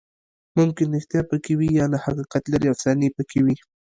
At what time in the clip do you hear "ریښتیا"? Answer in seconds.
0.95-1.21